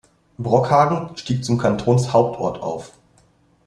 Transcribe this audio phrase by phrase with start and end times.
[0.39, 2.93] Brockhagen stieg zum Kantonshauptort auf.